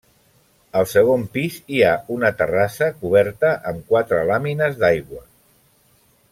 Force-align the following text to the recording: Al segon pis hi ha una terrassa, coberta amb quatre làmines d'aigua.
Al 0.79 0.87
segon 0.93 1.25
pis 1.35 1.57
hi 1.75 1.83
ha 1.89 1.91
una 2.15 2.33
terrassa, 2.41 2.89
coberta 3.03 3.53
amb 3.73 3.87
quatre 3.93 4.25
làmines 4.33 4.81
d'aigua. 4.83 5.25